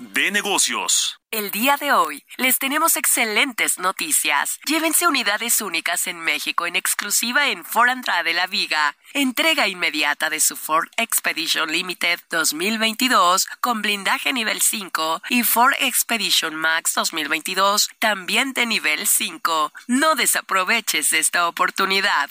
[0.00, 1.20] de negocios.
[1.30, 4.58] El día de hoy les tenemos excelentes noticias.
[4.66, 8.96] Llévense unidades únicas en México en exclusiva en Ford Andrade La Viga.
[9.12, 16.56] Entrega inmediata de su Ford Expedition Limited 2022 con blindaje nivel 5 y Ford Expedition
[16.56, 19.72] Max 2022 también de nivel 5.
[19.86, 22.30] No desaproveches esta oportunidad.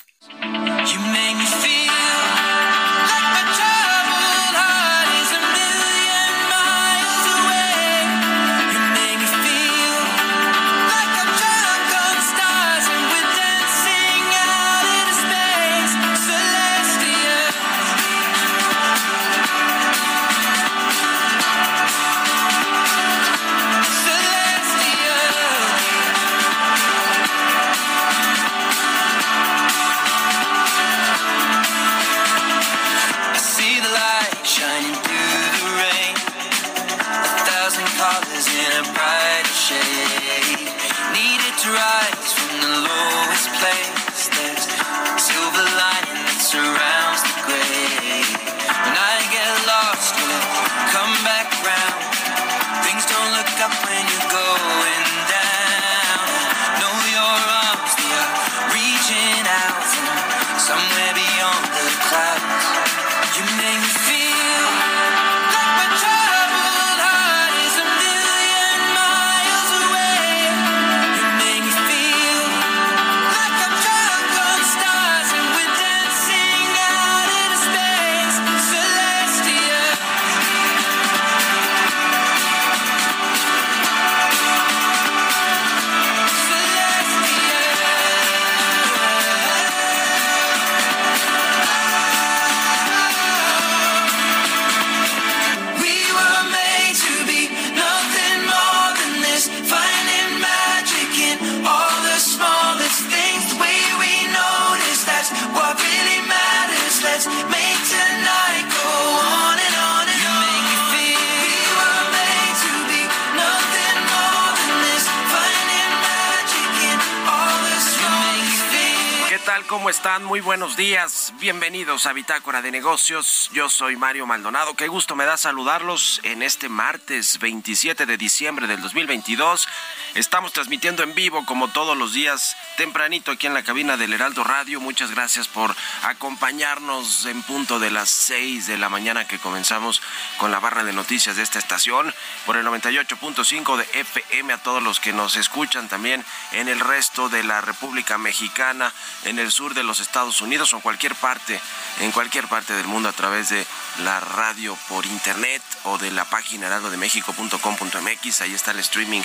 [119.70, 120.24] ¿Cómo están?
[120.24, 121.32] Muy buenos días.
[121.40, 123.52] Bienvenidos a Bitácora de Negocios.
[123.54, 124.74] Yo soy Mario Maldonado.
[124.74, 129.68] Qué gusto me da saludarlos en este martes 27 de diciembre del 2022.
[130.16, 134.44] Estamos transmitiendo en vivo como todos los días tempranito aquí en la cabina del Heraldo
[134.44, 134.81] Radio.
[134.81, 140.01] Muchas gracias por acompañarnos en punto de las 6 de la mañana que comenzamos
[140.40, 142.12] con la barra de noticias de esta estación
[142.48, 147.30] por el 98.5 de FM a todos los que nos escuchan también en el resto
[147.30, 148.92] de la República Mexicana,
[149.25, 151.59] en el de los Estados Unidos o en cualquier parte,
[152.00, 153.68] en cualquier parte del mundo a través de
[154.03, 158.42] la radio por internet o de la página heraldodemexico.com.mx.
[158.42, 159.21] Ahí está el streaming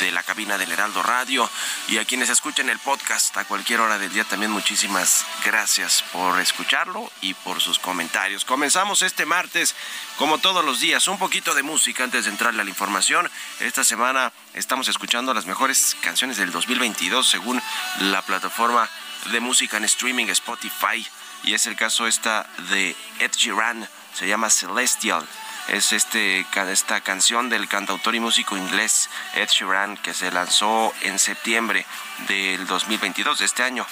[0.00, 1.48] de la cabina del Heraldo Radio.
[1.86, 6.40] Y a quienes escuchen el podcast a cualquier hora del día, también muchísimas gracias por
[6.40, 8.44] escucharlo y por sus comentarios.
[8.44, 9.76] Comenzamos este martes,
[10.18, 13.30] como todos los días, un poquito de música antes de entrarle a la información.
[13.60, 17.62] Esta semana estamos escuchando las mejores canciones del 2022 según
[18.00, 18.90] la plataforma
[19.32, 21.06] de música en streaming Spotify.
[21.44, 25.26] Y es el caso esta de Ed Sheeran, se llama Celestial
[25.68, 31.18] es este, esta canción del cantautor y músico inglés Ed Sheeran que se lanzó en
[31.18, 31.84] septiembre
[32.28, 33.86] del 2022 de este año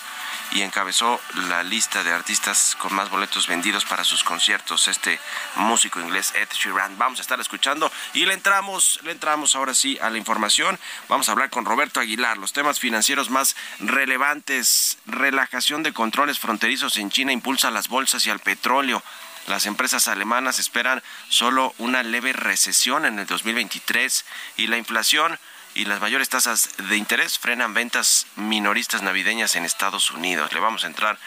[0.55, 5.21] y encabezó la lista de artistas con más boletos vendidos para sus conciertos, este
[5.57, 6.97] músico inglés Ed Sheeran.
[6.97, 10.79] Vamos a estar escuchando y le entramos, le entramos ahora sí a la información.
[11.09, 16.97] Vamos a hablar con Roberto Aguilar, los temas financieros más relevantes, relajación de controles fronterizos
[16.99, 19.03] en China impulsa las bolsas y al petróleo.
[19.49, 24.25] Las empresas alemanas esperan solo una leve recesión en el 2023
[24.57, 25.39] y la inflación
[25.75, 30.53] y las mayores tasas de interés frenan ventas minoristas navideñas en Estados Unidos.
[30.53, 31.19] Le vamos a entrar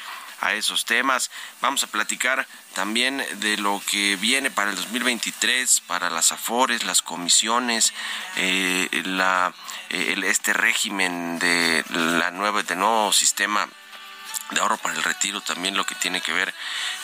[0.41, 1.31] a esos temas.
[1.61, 7.01] Vamos a platicar también de lo que viene para el 2023, para las afores, las
[7.01, 7.93] comisiones,
[8.35, 9.53] eh, la,
[9.89, 13.67] eh, este régimen de la nueva, de nuevo sistema
[14.51, 16.53] de ahorro para el retiro, también lo que tiene que ver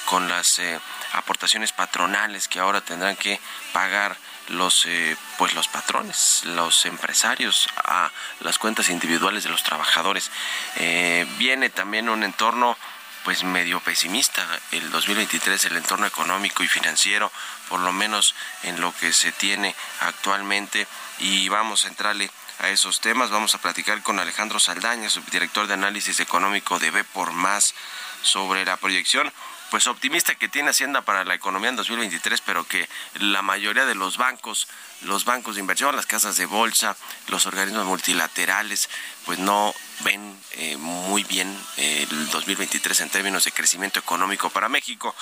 [0.05, 0.79] con las eh,
[1.13, 3.39] aportaciones patronales que ahora tendrán que
[3.73, 4.15] pagar
[4.49, 8.11] los eh, pues los patrones, los empresarios a
[8.41, 10.31] las cuentas individuales de los trabajadores.
[10.77, 12.77] Eh, viene también un entorno
[13.23, 14.45] pues medio pesimista.
[14.71, 17.31] El 2023 el entorno económico y financiero
[17.69, 20.87] por lo menos en lo que se tiene actualmente.
[21.19, 22.29] Y vamos a entrarle
[22.59, 23.29] a esos temas.
[23.29, 27.73] Vamos a platicar con Alejandro Saldaña subdirector de análisis económico de B por más
[28.21, 29.31] sobre la proyección
[29.73, 33.95] pues optimista que tiene Hacienda para la economía en 2023, pero que la mayoría de
[33.95, 34.67] los bancos,
[35.01, 36.95] los bancos de inversión, las casas de bolsa,
[37.29, 38.87] los organismos multilaterales,
[39.25, 44.69] pues no ven eh, muy bien eh, el 2023 en términos de crecimiento económico para
[44.69, 45.15] México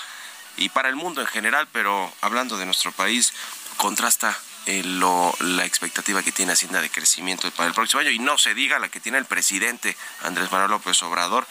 [0.57, 3.31] y para el mundo en general, pero hablando de nuestro país,
[3.77, 8.38] contrasta eh, la expectativa que tiene Hacienda de crecimiento para el próximo año y no
[8.38, 11.47] se diga la que tiene el presidente Andrés Manuel López Obrador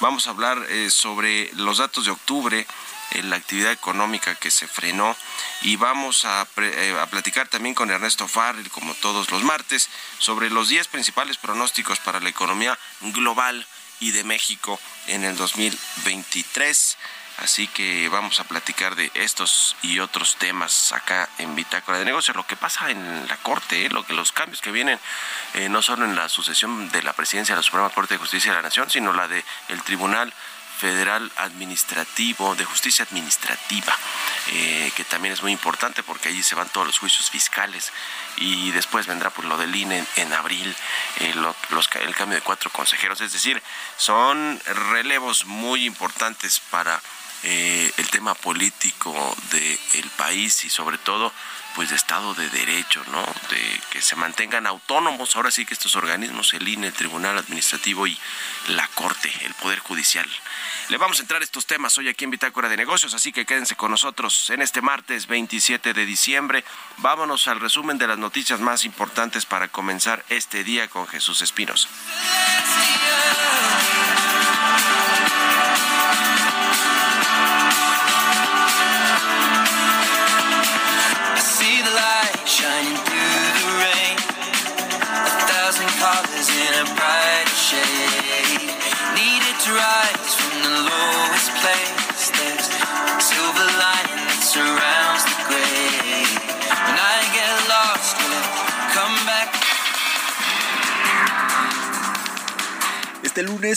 [0.00, 2.66] Vamos a hablar eh, sobre los datos de octubre,
[3.12, 5.16] en la actividad económica que se frenó
[5.62, 9.88] y vamos a, eh, a, platicar también con Ernesto Farrell, como todos los martes,
[10.18, 13.66] sobre los 10 principales pronósticos para la economía global
[14.00, 16.96] y de México en el 2023.
[17.38, 22.36] Así que vamos a platicar de estos y otros temas acá en Bitácora de Negocios.
[22.36, 23.90] Lo que pasa en la Corte, ¿eh?
[23.90, 24.98] lo que los cambios que vienen
[25.54, 28.52] eh, no solo en la sucesión de la presidencia de la Suprema Corte de Justicia
[28.52, 30.32] de la Nación, sino la del el Tribunal
[30.76, 33.96] Federal Administrativo, de Justicia Administrativa,
[34.52, 37.92] eh, que también es muy importante porque allí se van todos los juicios fiscales
[38.36, 40.74] y después vendrá pues, lo del INE en, abril,
[41.20, 43.62] el cambio de cuatro consejeros, es decir,
[43.96, 44.60] son
[44.90, 47.00] relevos muy importantes para
[47.42, 51.32] eh, el tema político del país y sobre todo
[51.76, 53.22] pues de Estado de Derecho, ¿no?
[53.50, 58.06] De que se mantengan autónomos, ahora sí que estos organismos, el INE, el Tribunal Administrativo
[58.06, 58.18] y
[58.68, 60.26] la Corte, el Poder Judicial.
[60.88, 63.76] Le vamos a entrar estos temas hoy aquí en Bitácora de Negocios, así que quédense
[63.76, 66.64] con nosotros en este martes 27 de diciembre.
[66.96, 71.88] Vámonos al resumen de las noticias más importantes para comenzar este día con Jesús Espinos.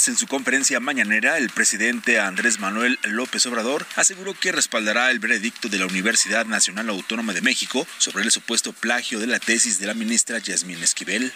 [0.07, 5.67] En su conferencia mañanera, el presidente Andrés Manuel López Obrador aseguró que respaldará el veredicto
[5.67, 9.87] de la Universidad Nacional Autónoma de México sobre el supuesto plagio de la tesis de
[9.87, 11.33] la ministra Yasmín Esquivel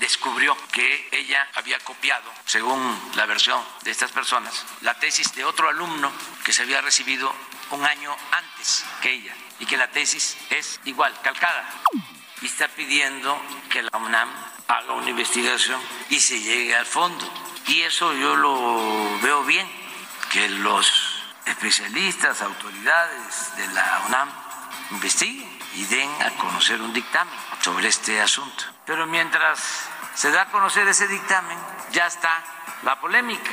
[0.00, 2.78] descubrió que ella había copiado, según
[3.14, 6.12] la versión de estas personas, la tesis de otro alumno
[6.44, 7.32] que se había recibido
[7.70, 11.66] un año antes que ella y que la tesis es igual, calcada.
[12.42, 13.40] Y está pidiendo
[13.70, 14.28] que la UNAM
[14.68, 19.66] haga una investigación y se llegue al fondo y eso yo lo veo bien,
[20.30, 24.28] que los especialistas, autoridades de la UNAM
[24.90, 28.64] investiguen y den a conocer un dictamen sobre este asunto.
[28.84, 31.58] Pero mientras se da a conocer ese dictamen,
[31.92, 32.42] ya está
[32.82, 33.50] la polémica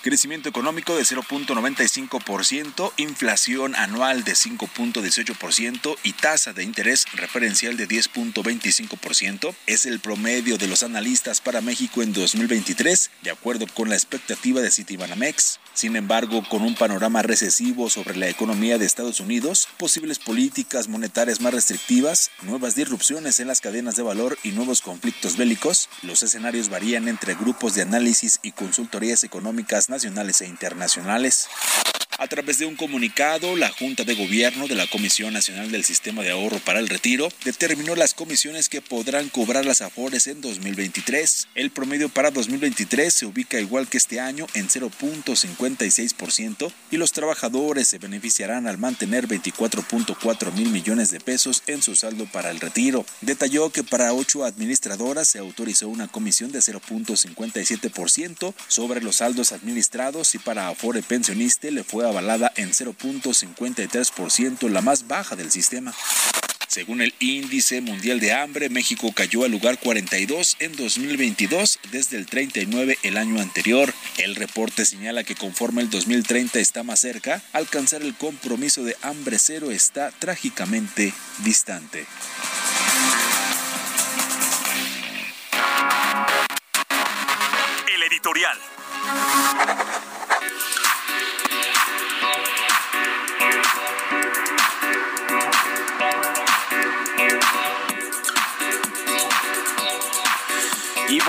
[0.00, 9.54] crecimiento económico de 0.95%, inflación anual de 5.18% y tasa de interés referencial de 10.25%.
[9.66, 14.60] Es el promedio de los analistas para México en 2023, de acuerdo con la expectativa
[14.60, 15.60] de Citibanamex.
[15.74, 21.40] Sin embargo, con un panorama recesivo sobre la economía de Estados Unidos, posibles políticas monetarias
[21.40, 26.68] más restrictivas, nuevas disrupciones en las cadenas de valor y nuevos conflictos bélicos, los escenarios
[26.68, 31.48] varían entre grupos de análisis y consultorías económicas nacionales e internacionales.
[32.22, 36.22] A través de un comunicado, la Junta de Gobierno de la Comisión Nacional del Sistema
[36.22, 41.48] de Ahorro para el Retiro determinó las comisiones que podrán cobrar las AFORES en 2023.
[41.54, 47.88] El promedio para 2023 se ubica igual que este año en 0.56% y los trabajadores
[47.88, 53.06] se beneficiarán al mantener 24.4 mil millones de pesos en su saldo para el retiro.
[53.22, 60.34] Detalló que para ocho administradoras se autorizó una comisión de 0.57% sobre los saldos administrados
[60.34, 65.94] y para Afore Pensioniste le fue avalada en 0.53%, la más baja del sistema.
[66.70, 72.26] Según el índice mundial de hambre, México cayó al lugar 42 en 2022 desde el
[72.26, 73.92] 39 el año anterior.
[74.18, 79.40] El reporte señala que conforme el 2030 está más cerca, alcanzar el compromiso de hambre
[79.40, 81.12] cero está trágicamente
[81.42, 82.06] distante.
[87.92, 88.58] El editorial.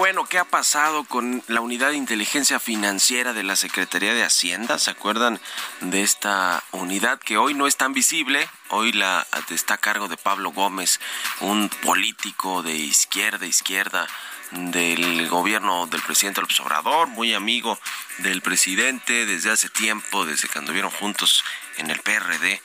[0.02, 4.80] Bueno, ¿qué ha pasado con la unidad de inteligencia financiera de la Secretaría de Hacienda?
[4.80, 5.40] ¿Se acuerdan
[5.82, 8.50] de esta unidad que hoy no es tan visible?
[8.70, 11.00] Hoy la está a cargo de Pablo Gómez,
[11.42, 14.08] un político de izquierda, izquierda
[14.50, 17.78] del gobierno del presidente López Obrador, muy amigo
[18.18, 21.44] del presidente desde hace tiempo, desde que anduvieron juntos
[21.78, 22.60] en el PRD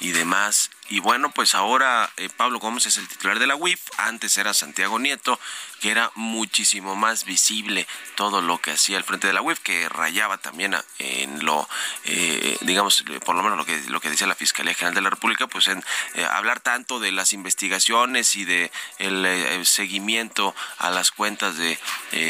[0.00, 0.70] y demás.
[0.90, 4.54] Y bueno, pues ahora eh, Pablo Gómez es el titular de la UIF, antes era
[4.54, 5.38] Santiago Nieto,
[5.80, 9.88] que era muchísimo más visible todo lo que hacía el frente de la UIF, que
[9.90, 11.68] rayaba también en lo,
[12.04, 15.10] eh, digamos, por lo menos lo que, lo que decía la Fiscalía General de la
[15.10, 21.10] República, pues en eh, hablar tanto de las investigaciones y de el, seguimiento a las
[21.10, 21.78] cuentas de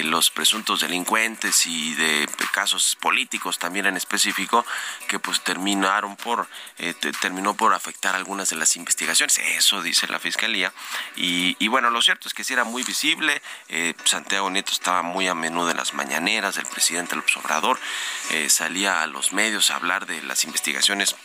[0.05, 4.67] los presuntos delincuentes y de casos políticos también en específico,
[5.07, 6.49] que pues terminaron por,
[7.21, 10.73] terminó por afectar algunas de las investigaciones, eso dice la Fiscalía,
[11.17, 15.03] y, y bueno, lo cierto es que sí era muy visible, eh, Santiago Nieto estaba
[15.03, 17.79] muy a menudo en las mañaneras del presidente López Obrador,
[18.31, 21.17] eh, salía a los medios a hablar de las investigaciones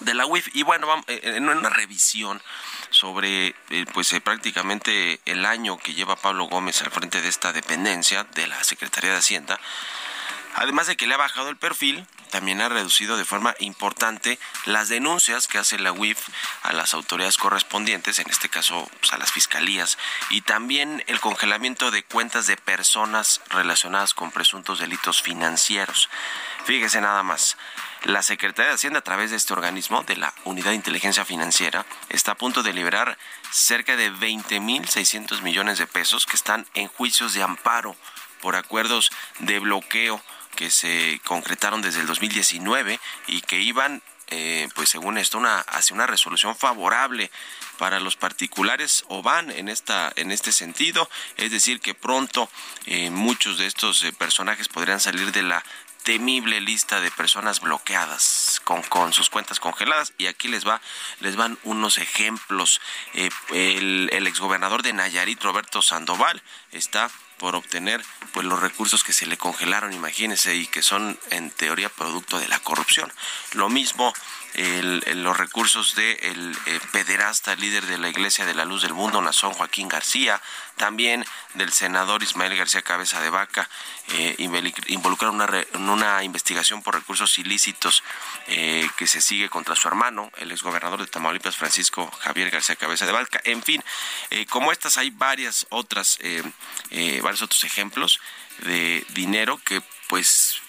[0.00, 2.42] de la UIF y bueno, eh, en una revisión
[2.90, 3.54] sobre
[3.92, 8.62] pues prácticamente el año que lleva Pablo Gómez al frente de esta dependencia de la
[8.64, 9.60] Secretaría de Hacienda,
[10.56, 14.88] además de que le ha bajado el perfil, también ha reducido de forma importante las
[14.88, 16.18] denuncias que hace la UIF
[16.62, 19.98] a las autoridades correspondientes, en este caso pues, a las fiscalías,
[20.30, 26.08] y también el congelamiento de cuentas de personas relacionadas con presuntos delitos financieros.
[26.64, 27.56] Fíjese nada más.
[28.04, 31.84] La Secretaría de Hacienda, a través de este organismo, de la Unidad de Inteligencia Financiera,
[32.08, 33.18] está a punto de liberar
[33.50, 37.94] cerca de 20.600 millones de pesos que están en juicios de amparo
[38.40, 40.22] por acuerdos de bloqueo
[40.56, 44.02] que se concretaron desde el 2019 y que iban
[44.32, 47.32] eh, pues según esto una hacia una resolución favorable
[47.78, 51.10] para los particulares o van en esta en este sentido.
[51.36, 52.48] Es decir que pronto
[52.86, 55.64] eh, muchos de estos eh, personajes podrían salir de la
[56.04, 60.12] temible lista de personas bloqueadas con, con sus cuentas congeladas.
[60.16, 60.80] Y aquí les va
[61.18, 62.80] les van unos ejemplos.
[63.14, 66.40] El, el exgobernador de Nayarit Roberto Sandoval
[66.70, 71.50] está por obtener pues los recursos que se le congelaron, imagínense, y que son en
[71.50, 73.10] teoría producto de la corrupción.
[73.54, 74.12] Lo mismo
[74.54, 78.94] los recursos del de el, eh, pederasta líder de la Iglesia de la Luz del
[78.94, 80.40] Mundo, Nazón Joaquín García,
[80.76, 83.68] también del senador Ismael García Cabeza de Vaca,
[84.08, 88.02] eh, involucraron una, una investigación por recursos ilícitos
[88.48, 93.06] eh, que se sigue contra su hermano, el exgobernador de Tamaulipas, Francisco Javier García Cabeza
[93.06, 93.40] de Vaca.
[93.44, 93.84] En fin,
[94.30, 96.18] eh, como estas hay varias otras,
[97.22, 98.20] varios otros ejemplos
[98.58, 100.60] de dinero que pues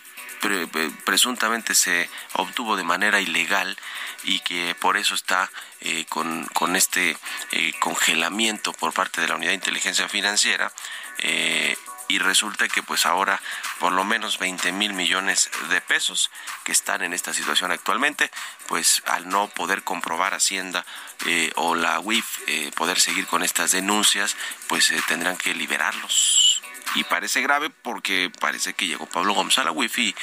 [1.05, 3.77] presuntamente se obtuvo de manera ilegal
[4.23, 5.49] y que por eso está
[5.81, 7.17] eh, con, con, este
[7.51, 10.71] eh, congelamiento por parte de la Unidad de Inteligencia Financiera.
[11.19, 11.75] Eh,
[12.07, 13.41] y resulta que pues ahora
[13.79, 16.29] por lo menos 20 mil millones de pesos
[16.65, 18.29] que están en esta situación actualmente,
[18.67, 20.85] pues al no poder comprobar Hacienda
[21.55, 22.39] o la UIF
[22.75, 24.35] poder seguir con estas denuncias,
[24.67, 26.50] pues tendrán que liberarlos
[26.95, 30.15] y parece grave porque parece que llegó Pablo Gómez a la wifi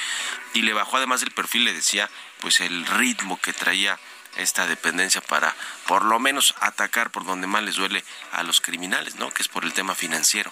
[0.53, 2.09] y le bajó además el perfil, le decía,
[2.41, 3.99] pues el ritmo que traía
[4.37, 5.55] esta dependencia para
[5.87, 9.31] por lo menos atacar por donde más les duele a los criminales, ¿no?
[9.31, 10.51] Que es por el tema financiero.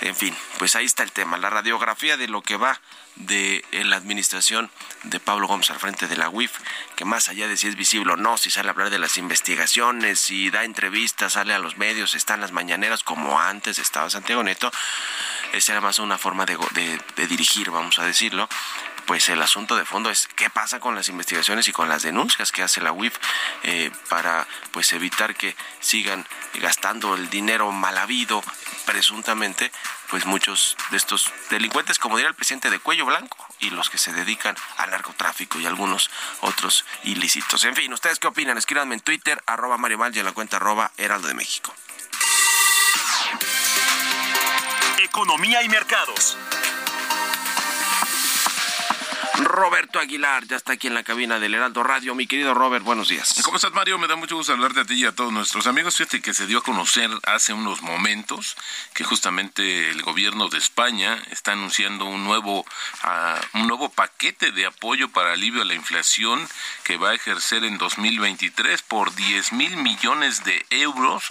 [0.00, 2.80] En fin, pues ahí está el tema, la radiografía de lo que va
[3.16, 4.70] de la administración
[5.02, 6.52] de Pablo Gómez al frente de la UIF,
[6.94, 9.16] que más allá de si es visible o no, si sale a hablar de las
[9.16, 14.08] investigaciones, si da entrevistas, sale a los medios, está en las mañaneras como antes estaba
[14.08, 14.70] Santiago Neto,
[15.52, 16.58] esa era más una forma de,
[17.16, 18.48] de dirigir, vamos a decirlo,
[19.08, 22.52] pues el asunto de fondo es qué pasa con las investigaciones y con las denuncias
[22.52, 23.16] que hace la UIF
[23.62, 26.26] eh, para pues evitar que sigan
[26.60, 28.44] gastando el dinero mal habido
[28.84, 29.72] presuntamente
[30.10, 33.96] pues muchos de estos delincuentes como diría el presidente de cuello blanco y los que
[33.96, 37.64] se dedican al narcotráfico y algunos otros ilícitos.
[37.64, 38.58] En fin, ¿ustedes qué opinan?
[38.58, 41.74] Escríbanme en Twitter, arroba Mario y en la cuenta arroba Heraldo de México.
[45.00, 46.36] Economía y mercados.
[49.44, 50.46] Roberto Aguilar.
[50.46, 52.14] Ya está aquí en la cabina del Heraldo Radio.
[52.14, 53.40] Mi querido Robert, buenos días.
[53.44, 53.98] ¿Cómo estás, Mario?
[53.98, 55.96] Me da mucho gusto hablarte a ti y a todos nuestros amigos.
[55.96, 58.56] Fíjate que se dio a conocer hace unos momentos
[58.94, 64.66] que justamente el gobierno de España está anunciando un nuevo, uh, un nuevo paquete de
[64.66, 66.48] apoyo para alivio a la inflación
[66.84, 71.24] que va a ejercer en 2023 por 10 mil millones de euros.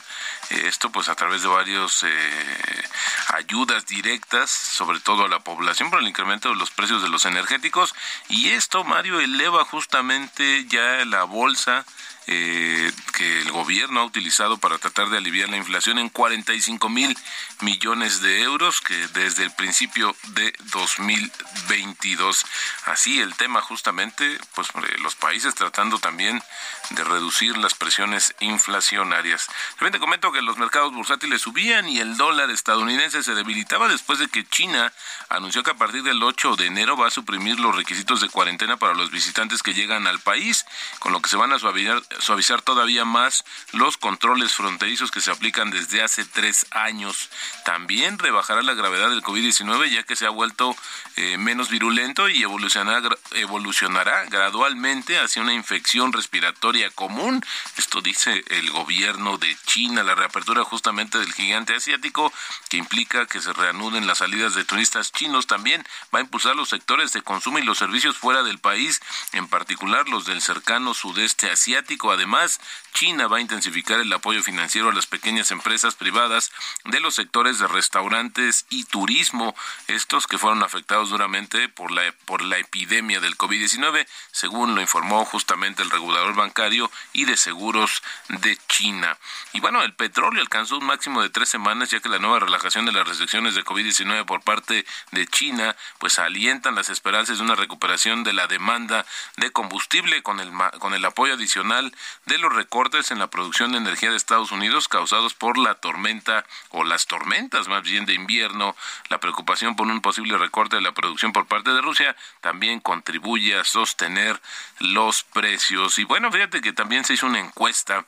[0.50, 2.90] Esto pues a través de varios eh,
[3.34, 7.26] ayudas directas, sobre todo a la población por el incremento de los precios de los
[7.26, 7.94] energéticos.
[8.30, 11.86] Y esto, Mario, eleva justamente ya la bolsa
[12.28, 17.18] eh, que el gobierno ha utilizado para tratar de aliviar la inflación en 45 mil
[17.62, 22.46] millones de euros que desde el principio de 2022.
[22.86, 24.68] Así el tema justamente, pues
[25.02, 26.44] los países tratando también
[26.90, 29.48] de reducir las presiones inflacionarias.
[29.78, 34.20] También te comento que los mercados bursátiles subían y el dólar estadounidense se debilitaba después
[34.20, 34.92] de que China
[35.30, 38.78] anunció que a partir del 8 de enero va a suprimir los requisitos de cuarentena
[38.78, 40.66] para los visitantes que llegan al país,
[41.00, 45.32] con lo que se van a suavizar, suavizar todavía más los controles fronterizos que se
[45.32, 47.30] aplican desde hace tres años.
[47.66, 50.76] También rebajará la gravedad del COVID-19 ya que se ha vuelto
[51.16, 57.44] eh, menos virulento y evolucionará, evolucionará gradualmente hacia una infección respiratoria común.
[57.78, 62.32] Esto dice el gobierno de China, la reapertura justamente del gigante asiático
[62.70, 66.70] que implica que se reanuden las salidas de turistas chinos también va a impulsar los
[66.70, 69.02] sectores de consumo y los servicios fuera del país,
[69.34, 72.07] en particular los del cercano sudeste asiático.
[72.12, 72.60] Además,
[72.98, 76.52] China va a intensificar el apoyo financiero a las pequeñas empresas privadas
[76.84, 79.54] de los sectores de restaurantes y turismo,
[79.86, 85.26] estos que fueron afectados duramente por la, por la epidemia del COVID-19, según lo informó
[85.26, 89.16] justamente el regulador bancario y de seguros de China.
[89.54, 92.88] Y bueno, el petróleo alcanzó un máximo de tres semanas, ya que la nueva relajación
[92.88, 97.54] de las restricciones de COVID-19 por parte de China, pues alientan las esperanzas de una
[97.54, 100.50] recuperación de la demanda de combustible con el,
[100.80, 101.94] con el apoyo adicional
[102.26, 106.46] de los recortes en la producción de energía de Estados Unidos causados por la tormenta
[106.70, 108.78] o las tormentas más bien de invierno,
[109.10, 113.60] la preocupación por un posible recorte de la producción por parte de Rusia también contribuye
[113.60, 114.42] a sostener
[114.80, 116.00] los precios.
[116.00, 118.06] Y bueno, fíjate que también se hizo una encuesta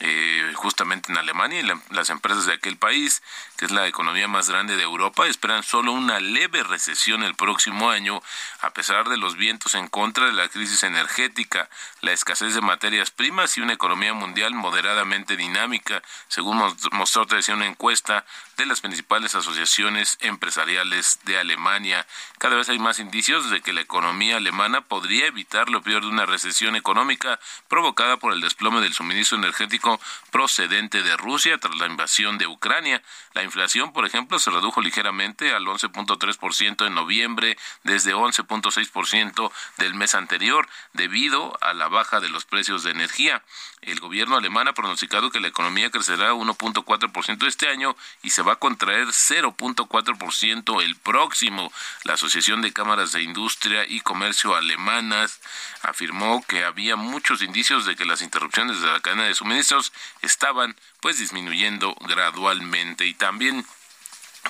[0.00, 3.22] eh, justamente en Alemania y las empresas de aquel país,
[3.56, 7.90] que es la economía más grande de Europa, esperan solo una leve recesión el próximo
[7.90, 8.22] año,
[8.62, 11.68] a pesar de los vientos en contra de la crisis energética,
[12.00, 16.58] la escasez de materias primas y una economía mundial moderadamente dinámica, según
[16.92, 18.24] mostró una encuesta
[18.56, 22.06] de las principales asociaciones empresariales de Alemania.
[22.38, 26.08] Cada vez hay más indicios de que la economía alemana podría evitar lo peor de
[26.08, 31.86] una recesión económica provocada por el desplome del suministro energético procedente de Rusia tras la
[31.86, 33.02] invasión de Ucrania.
[33.34, 40.14] La inflación, por ejemplo, se redujo ligeramente al 11.3% en noviembre desde 11.6% del mes
[40.14, 43.42] anterior debido a la baja de los precios de energía.
[43.80, 48.54] El gobierno alemán ha pronosticado que la economía crecerá 1.4% este año y se va
[48.54, 51.72] a contraer 0.4% el próximo.
[52.02, 55.40] La Asociación de Cámaras de Industria y Comercio alemanas
[55.82, 60.76] afirmó que había muchos indicios de que las interrupciones de la cadena de suministros estaban
[61.00, 63.64] pues disminuyendo gradualmente y también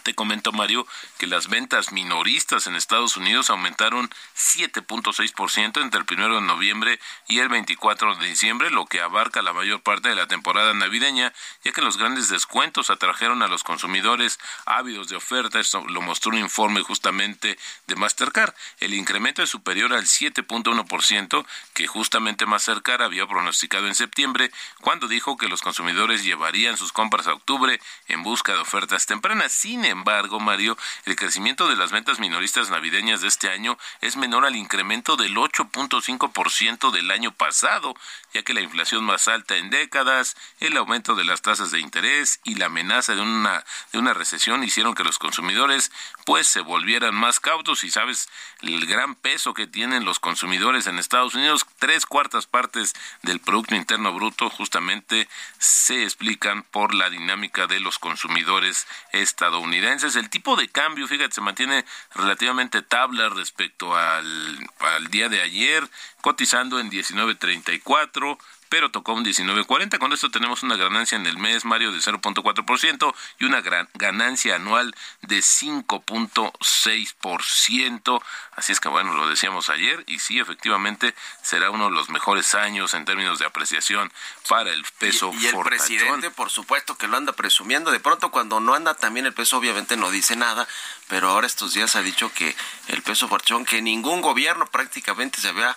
[0.00, 0.86] te comento, Mario,
[1.18, 7.38] que las ventas minoristas en Estados Unidos aumentaron 7.6% entre el 1 de noviembre y
[7.38, 11.72] el 24 de diciembre, lo que abarca la mayor parte de la temporada navideña, ya
[11.72, 15.60] que los grandes descuentos atrajeron a los consumidores ávidos de oferta.
[15.60, 18.54] Esto lo mostró un informe justamente de Mastercard.
[18.80, 24.50] El incremento es superior al 7.1% que justamente Mastercard había pronosticado en septiembre,
[24.80, 29.52] cuando dijo que los consumidores llevarían sus compras a octubre en busca de ofertas tempranas.
[29.52, 34.16] Sin sin embargo, Mario, el crecimiento de las ventas minoristas navideñas de este año es
[34.16, 37.92] menor al incremento del 8.5% del año pasado,
[38.32, 42.38] ya que la inflación más alta en décadas, el aumento de las tasas de interés
[42.44, 45.90] y la amenaza de una, de una recesión hicieron que los consumidores
[46.26, 47.82] pues se volvieran más cautos.
[47.82, 48.28] Y sabes
[48.60, 52.92] el gran peso que tienen los consumidores en Estados Unidos, tres cuartas partes
[53.22, 59.71] del Producto Interno Bruto justamente se explican por la dinámica de los consumidores estadounidenses
[60.16, 65.88] el tipo de cambio, fíjate, se mantiene relativamente tabla respecto al, al día de ayer,
[66.20, 68.38] cotizando en 19.34
[68.72, 69.98] pero tocó un 19.40.
[69.98, 74.56] Con esto tenemos una ganancia en el mes, Mario, de 0.4% y una gran ganancia
[74.56, 78.22] anual de 5.6%.
[78.52, 82.54] Así es que bueno, lo decíamos ayer y sí, efectivamente será uno de los mejores
[82.54, 84.10] años en términos de apreciación
[84.48, 87.90] para el peso y, y el presidente, por supuesto, que lo anda presumiendo.
[87.90, 90.66] De pronto, cuando no anda también el peso, obviamente no dice nada,
[91.08, 92.56] pero ahora estos días ha dicho que
[92.88, 95.76] el peso forchón, que ningún gobierno prácticamente se había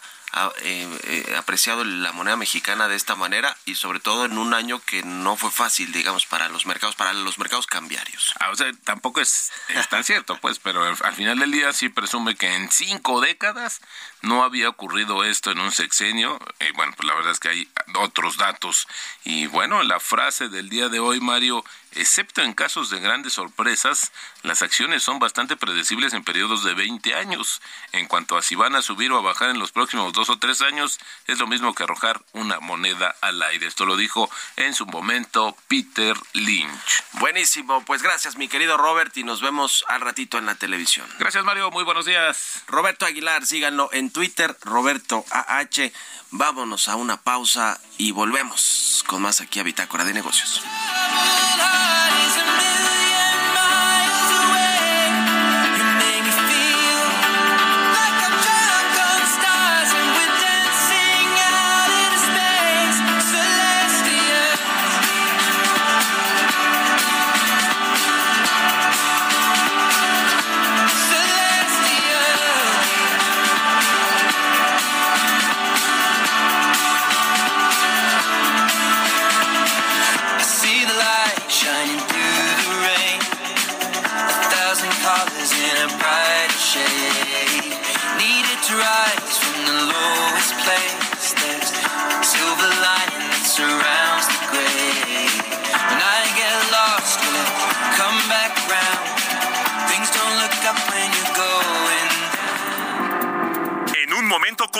[0.61, 4.81] eh, eh, apreciado la moneda mexicana de esta manera y sobre todo en un año
[4.85, 8.33] que no fue fácil, digamos, para los mercados, para los mercados cambiarios.
[8.39, 9.51] Ah, o sea, tampoco es,
[9.89, 13.79] tan cierto, pues, pero al final del día sí presume que en cinco décadas
[14.21, 16.37] no había ocurrido esto en un sexenio.
[16.59, 18.87] Y bueno, pues la verdad es que hay otros datos.
[19.23, 21.63] Y bueno, la frase del día de hoy, Mario,
[21.95, 24.11] excepto en casos de grandes sorpresas,
[24.43, 27.61] las acciones son bastante predecibles en periodos de 20 años.
[27.91, 30.37] En cuanto a si van a subir o a bajar en los próximos dos o
[30.37, 33.67] tres años, es lo mismo que arrojar una moneda al aire.
[33.67, 37.03] Esto lo dijo en su momento Peter Lynch.
[37.13, 41.07] Buenísimo, pues gracias mi querido Robert y nos vemos al ratito en la televisión.
[41.19, 42.63] Gracias Mario, muy buenos días.
[42.67, 45.91] Roberto Aguilar, síganlo en Twitter, Roberto AH.
[46.31, 50.61] Vámonos a una pausa y volvemos con más aquí a Bitácora de Negocios.
[51.15, 51.94] all I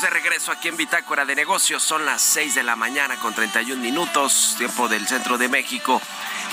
[0.00, 1.82] De regreso aquí en Bitácora de Negocios.
[1.82, 6.00] Son las 6 de la mañana con 31 minutos, tiempo del centro de México.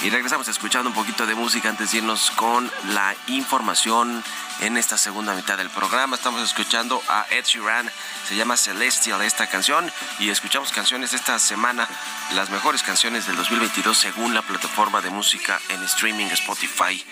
[0.01, 4.23] Y regresamos escuchando un poquito de música antes de irnos con la información
[4.61, 6.15] en esta segunda mitad del programa.
[6.15, 7.91] Estamos escuchando a Ed Sheeran,
[8.25, 11.85] se llama Celestial esta canción y escuchamos canciones esta semana,
[12.33, 17.05] las mejores canciones del 2022 según la plataforma de música en streaming Spotify.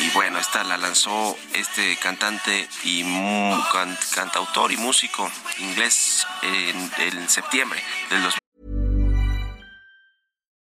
[0.00, 3.04] Y bueno, esta la lanzó este cantante y
[4.14, 8.47] cantautor y músico inglés en, en septiembre del 2022.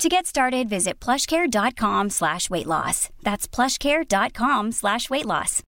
[0.00, 3.08] To get started, visit plushcare.com slash weight loss.
[3.22, 5.62] That's plushcare.com slash weight loss.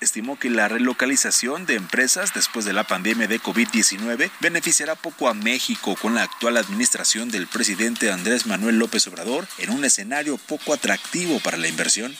[0.00, 5.34] Estimó que la relocalización de empresas después de la pandemia de COVID-19 beneficiará poco a
[5.34, 10.72] México con la actual administración del presidente Andrés Manuel López Obrador en un escenario poco
[10.72, 12.16] atractivo para la inversión.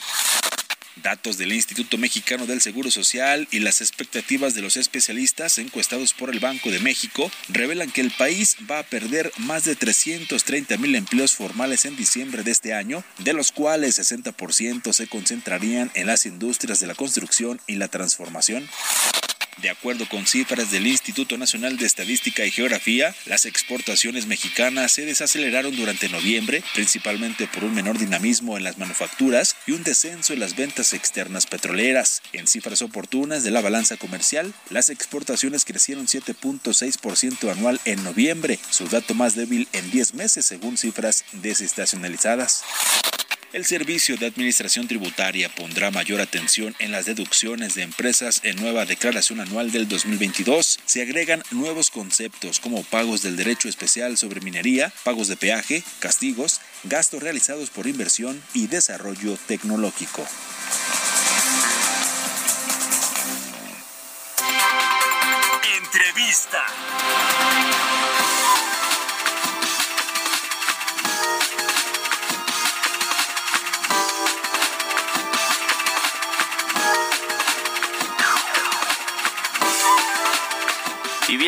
[0.97, 6.29] Datos del Instituto Mexicano del Seguro Social y las expectativas de los especialistas encuestados por
[6.29, 10.95] el Banco de México revelan que el país va a perder más de 330 mil
[10.95, 16.25] empleos formales en diciembre de este año, de los cuales 60% se concentrarían en las
[16.25, 18.67] industrias de la construcción y la transformación.
[19.61, 25.05] De acuerdo con cifras del Instituto Nacional de Estadística y Geografía, las exportaciones mexicanas se
[25.05, 30.39] desaceleraron durante noviembre, principalmente por un menor dinamismo en las manufacturas y un descenso en
[30.39, 32.21] las ventas externas petroleras.
[32.31, 38.87] En cifras oportunas de la balanza comercial, las exportaciones crecieron 7.6% anual en noviembre, su
[38.87, 42.63] dato más débil en 10 meses según cifras desestacionalizadas.
[43.51, 48.85] El Servicio de Administración Tributaria pondrá mayor atención en las deducciones de empresas en nueva
[48.85, 50.79] declaración anual del 2022.
[50.85, 56.61] Se agregan nuevos conceptos como pagos del derecho especial sobre minería, pagos de peaje, castigos,
[56.83, 60.23] gastos realizados por inversión y desarrollo tecnológico.
[65.81, 66.65] Entrevista.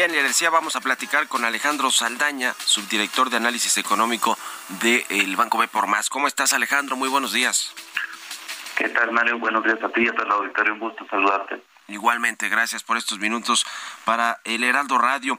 [0.08, 4.36] Bien, le decía, vamos a platicar con Alejandro Saldaña, subdirector de análisis económico
[4.82, 6.10] del Banco B por Más.
[6.10, 6.96] ¿Cómo estás, Alejandro?
[6.96, 7.72] Muy buenos días.
[8.76, 9.38] ¿Qué tal, Mario?
[9.38, 10.74] Buenos días a ti y a todo el auditorio.
[10.74, 11.62] Un gusto saludarte.
[11.88, 13.64] Igualmente, gracias por estos minutos
[14.04, 15.38] para el Heraldo Radio.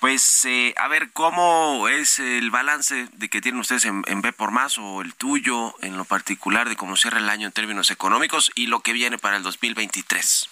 [0.00, 4.32] Pues, eh, a ver, ¿cómo es el balance de que tienen ustedes en, en B
[4.32, 7.90] por Más o el tuyo en lo particular de cómo cierra el año en términos
[7.90, 10.48] económicos y lo que viene para el 2023?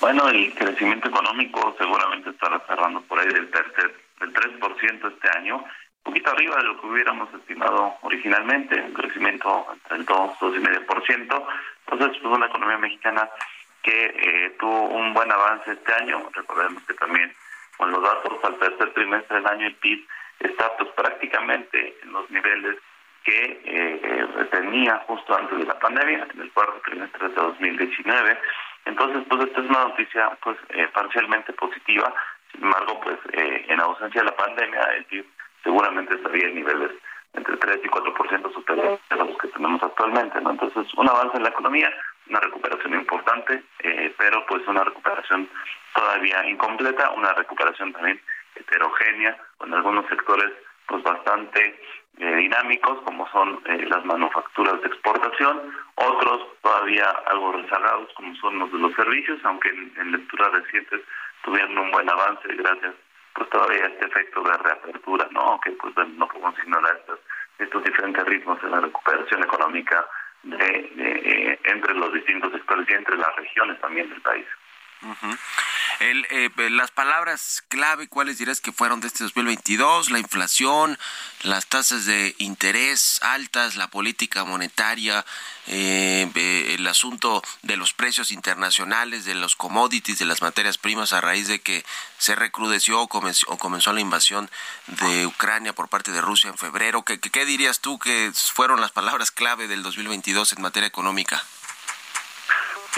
[0.00, 5.56] Bueno, el crecimiento económico seguramente estará cerrando por ahí del tercer, del 3% este año,
[5.56, 11.46] un poquito arriba de lo que hubiéramos estimado originalmente, un crecimiento entre el 2, 2,5%.
[11.90, 13.28] Entonces, pues una economía mexicana
[13.82, 16.28] que eh, tuvo un buen avance este año.
[16.32, 17.34] Recordemos que también
[17.76, 20.06] con los datos al tercer trimestre del año el PIB
[20.38, 22.76] está pues prácticamente en los niveles
[23.24, 28.38] que eh, tenía justo antes de la pandemia, en el cuarto trimestre de 2019.
[28.88, 32.12] Entonces, pues esta es una noticia pues eh, parcialmente positiva.
[32.50, 35.26] Sin embargo, pues eh, en ausencia de la pandemia, el PIB
[35.62, 36.92] seguramente estaría en niveles
[37.34, 40.40] entre 3 y 4% superiores a los que tenemos actualmente.
[40.40, 40.52] ¿no?
[40.52, 41.92] Entonces, un avance en la economía,
[42.30, 45.48] una recuperación importante, eh, pero pues una recuperación
[45.94, 48.18] todavía incompleta, una recuperación también
[48.54, 50.50] heterogénea, con algunos sectores
[50.86, 51.78] pues bastante
[52.20, 58.58] eh, dinámicos como son eh, las manufacturas de exportación, otros todavía algo rezagados como son
[58.58, 61.00] los de los servicios, aunque en, lecturas recientes
[61.44, 62.94] tuvieron un buen avance gracias
[63.34, 65.60] pues todavía este efecto de reapertura, ¿no?
[65.62, 67.20] Que pues no podemos ignorar estos,
[67.58, 70.04] estos diferentes ritmos en la recuperación económica
[70.42, 74.46] de, entre los distintos sectores y entre las regiones también del país.
[76.00, 80.10] El, eh, las palabras clave, ¿cuáles dirás que fueron de este 2022?
[80.10, 80.96] La inflación,
[81.42, 85.26] las tasas de interés altas, la política monetaria,
[85.66, 86.30] eh,
[86.76, 91.48] el asunto de los precios internacionales, de los commodities, de las materias primas a raíz
[91.48, 91.84] de que
[92.16, 94.48] se recrudeció o comenzó, la invasión
[94.86, 97.02] de Ucrania por parte de Rusia en febrero.
[97.02, 101.42] ¿Qué, qué dirías tú que fueron las palabras clave del 2022 en materia económica?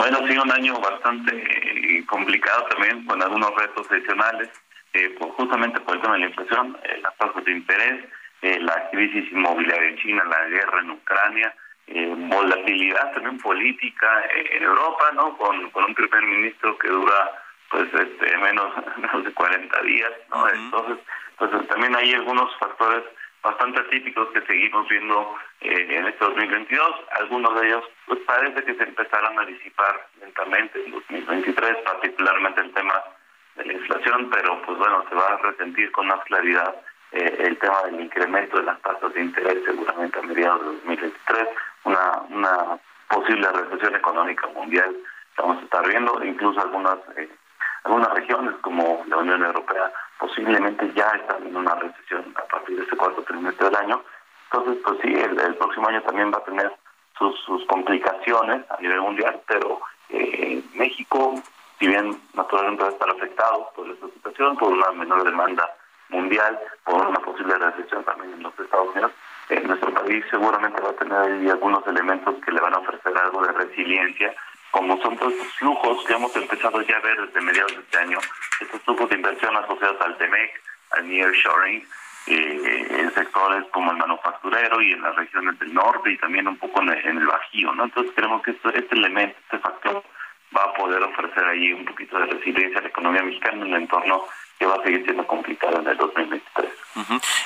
[0.01, 4.49] Bueno, ha sido un año bastante eh, complicado también, con algunos retos adicionales,
[4.95, 8.09] eh, justamente por el tema de la inflación, eh, las tasas de interés,
[8.41, 11.55] la crisis inmobiliaria en China, la guerra en Ucrania,
[12.31, 15.37] volatilidad también política en Europa, ¿no?
[15.37, 17.33] Con, con un primer ministro que dura
[17.69, 20.49] pues este menos, menos de 40 días, ¿no?
[20.49, 20.97] Entonces,
[21.37, 23.05] pues también hay algunos factores
[23.43, 26.91] bastante atípicos que seguimos viendo eh, en este 2022.
[27.13, 32.73] Algunos de ellos pues parece que se empezarán a disipar lentamente en 2023, particularmente el
[32.73, 32.95] tema
[33.57, 36.75] de la inflación, pero pues bueno, se va a resentir con más claridad
[37.13, 41.49] eh, el tema del incremento de las tasas de interés seguramente a mediados de 2023,
[41.85, 44.97] una, una posible recesión económica mundial
[45.41, 47.29] vamos a estar viendo, incluso algunas eh,
[47.85, 52.83] algunas regiones como la Unión Europea posiblemente ya están en una recesión a partir de
[52.83, 54.03] este cuarto trimestre del año.
[54.53, 56.73] Entonces, pues sí, el, próximo año también va a tener
[57.19, 61.35] sus, complicaciones a nivel mundial, pero eh, México,
[61.79, 65.69] si bien naturalmente va a estar afectado por esta situación, por una menor demanda
[66.09, 69.13] mundial, por una posible recesión también en los Estados Unidos,
[69.51, 73.17] eh, nuestro país seguramente va a tener ahí algunos elementos que le van a ofrecer
[73.17, 74.35] algo de resiliencia
[74.71, 77.99] como son todos estos flujos que hemos empezado ya a ver desde mediados de este
[77.99, 78.19] año,
[78.61, 81.87] estos flujos de inversión asociados al TEMEC, al nearshoring,
[82.27, 86.59] eh, en sectores como el manufacturero y en las regiones del norte y también un
[86.59, 87.85] poco en el, Bajío, ¿no?
[87.85, 90.05] Entonces creemos que este, elemento, este factor,
[90.57, 93.75] va a poder ofrecer ahí un poquito de resiliencia a la economía mexicana en un
[93.75, 94.25] entorno
[94.61, 96.71] que va a seguir siendo complicado en el 2023.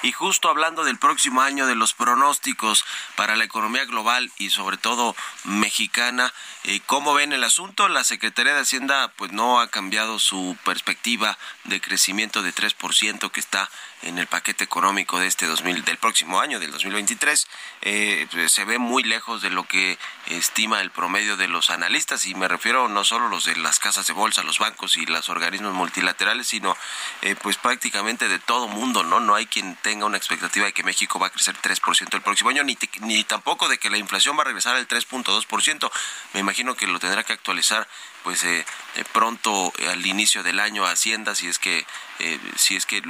[0.02, 4.78] Y justo hablando del próximo año, de los pronósticos para la economía global y sobre
[4.78, 6.32] todo mexicana,
[6.64, 7.88] eh, ¿cómo ven el asunto?
[7.88, 13.40] La Secretaría de Hacienda pues no ha cambiado su perspectiva de crecimiento de 3% que
[13.40, 13.70] está
[14.04, 17.48] en el paquete económico de este 2000, del próximo año, del 2023,
[17.82, 22.34] eh, se ve muy lejos de lo que estima el promedio de los analistas y
[22.34, 25.74] me refiero no solo los de las casas de bolsa, los bancos y los organismos
[25.74, 26.76] multilaterales, sino
[27.22, 29.20] eh, pues prácticamente de todo mundo, ¿no?
[29.20, 32.50] No hay quien tenga una expectativa de que México va a crecer 3% el próximo
[32.50, 35.90] año, ni, ni tampoco de que la inflación va a regresar al 3.2%.
[36.34, 37.88] Me imagino que lo tendrá que actualizar
[38.24, 38.64] pues eh,
[39.12, 41.84] pronto al inicio del año Hacienda si es que
[42.18, 43.02] eh, si es que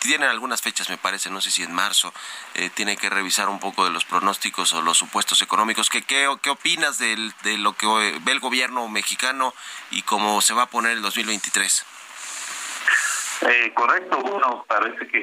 [0.00, 2.12] tienen algunas fechas me parece no sé si en marzo
[2.54, 5.90] eh, tiene que revisar un poco de los pronósticos o los supuestos económicos.
[5.90, 7.16] ¿qué, qué, qué opinas de,
[7.58, 7.86] lo que
[8.24, 9.54] ve el gobierno mexicano
[9.90, 11.84] y cómo se va a poner el 2023
[13.42, 15.18] eh, correcto, uno parece que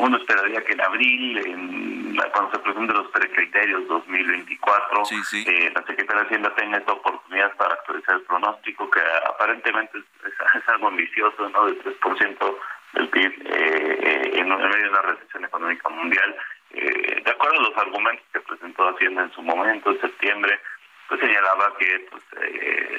[0.00, 5.02] uno esperaría que en abril, en la, cuando se presenten los precriterios 2024,
[5.46, 10.68] Eh, la Secretaría de Hacienda tenga esta oportunidad para actualizar el pronóstico, que aparentemente es,
[10.68, 11.66] algo ambicioso, ¿no?
[11.66, 12.56] Del 3%
[12.94, 16.36] del PIB eh, eh, en, medio de una recesión económica mundial.
[16.72, 20.58] Eh, de acuerdo a los argumentos que presentó Hacienda en su momento, en septiembre,
[21.08, 22.22] pues señalaba que pues,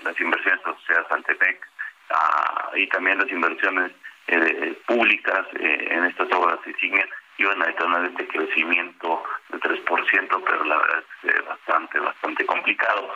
[0.04, 1.68] las inversiones asociadas al TEMEC
[2.10, 3.92] ah, y también las inversiones
[4.32, 10.63] eh, públicas eh, en estas obras insignia iban a tener este crecimiento de 3%, pero
[10.63, 13.13] la verdad es eh, bastante, bastante complicado.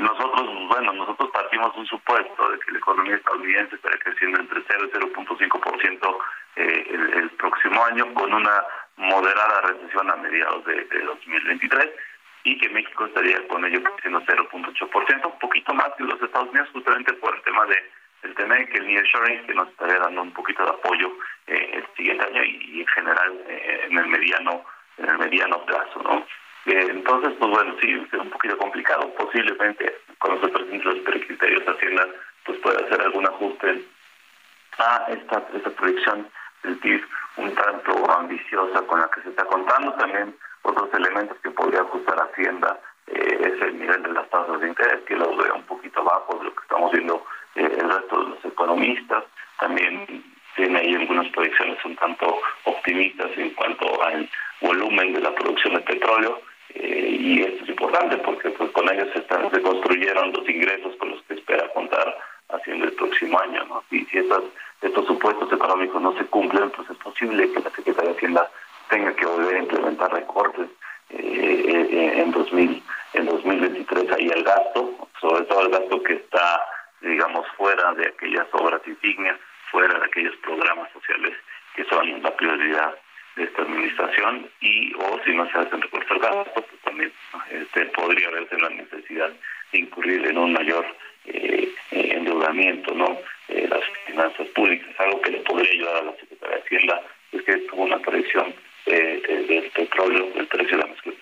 [0.00, 4.86] nosotros, bueno, nosotros partimos un supuesto de que la economía estadounidense estará creciendo entre 0
[4.86, 6.18] y 0.5%
[6.56, 8.64] el, el próximo año, con una
[8.96, 11.90] moderada recesión a mediados de, de 2023
[12.44, 16.68] y que México estaría con ello creciendo 0.8%, un poquito más que los Estados Unidos,
[16.72, 17.99] justamente por el tema de
[18.48, 21.12] de que el nearshoring que nos estaría dando un poquito de apoyo
[21.46, 24.64] eh, el siguiente año y, en general eh, en el mediano
[24.98, 26.26] en el mediano plazo no
[26.66, 29.12] eh, entonces pues bueno sí es un poquito complicado.
[29.14, 32.06] Posiblemente cuando se presenten los criterios de Hacienda
[32.44, 33.84] pues puede hacer algún ajuste
[34.78, 36.26] a esta esta proyección
[36.62, 37.04] del PIB
[37.36, 39.92] un tanto ambiciosa con la que se está contando.
[39.94, 45.00] También otros elementos que podría ajustar Hacienda es el nivel de las tasas de interés
[45.06, 47.24] que lo veo un poquito bajo de lo que estamos viendo
[47.56, 48.44] eh, el resto de los
[49.58, 50.24] También
[50.56, 54.28] tiene ahí algunas proyecciones un tanto optimistas en cuanto al
[54.60, 56.40] volumen de la producción de petróleo.
[56.74, 60.96] Eh, y esto es importante porque pues, con ellos se, están, se construyeron los ingresos
[60.96, 62.16] con los que espera contar
[62.48, 63.64] haciendo el próximo año.
[63.66, 63.84] ¿no?
[63.90, 64.42] Y si estas,
[64.80, 68.50] estos supuestos económicos no se cumplen, pues es posible que la Secretaría de Hacienda
[68.88, 70.68] tenga que volver a implementar recortes
[71.10, 76.64] eh, en 2000 en 2023 ahí el gasto, sobre todo el gasto que está
[77.00, 79.38] digamos, fuera de aquellas obras insignias,
[79.70, 81.34] fuera de aquellos programas sociales
[81.74, 82.94] que son la prioridad
[83.36, 87.12] de esta administración y o si no se hacen recursos al gasto, pues también
[87.50, 89.30] este, podría verse la necesidad
[89.72, 90.84] de incurrir en un mayor
[91.26, 93.18] eh, endeudamiento, ¿no?
[93.48, 97.02] Eh, las finanzas públicas, algo que le podría ayudar a la Secretaría de Hacienda,
[97.32, 98.52] es que tuvo una predicción
[98.86, 101.12] eh, del petróleo, del precio de la mezcla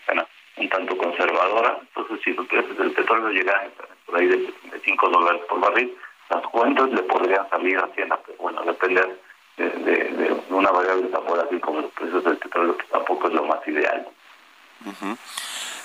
[0.59, 1.79] un tanto conservadora,
[2.11, 3.71] entonces si del petróleo llegan
[4.07, 4.53] por ahí de
[4.85, 5.97] 5 dólares por barril,
[6.31, 9.17] las cuentas le podrían salir a Hacienda, pero bueno, depende
[9.57, 13.45] de, de, una variable tan así como los precios del petróleo, que tampoco es lo
[13.45, 14.07] más ideal.